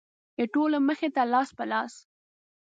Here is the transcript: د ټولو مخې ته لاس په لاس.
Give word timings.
د 0.37 0.39
ټولو 0.53 0.77
مخې 0.87 1.09
ته 1.15 1.21
لاس 1.33 1.49
په 1.57 1.63
لاس. 1.71 1.93